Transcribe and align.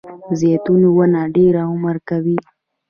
د 0.27 0.29
زیتون 0.39 0.81
ونه 0.95 1.21
ډیر 1.35 1.53
عمر 1.69 1.95
کوي 2.09 2.37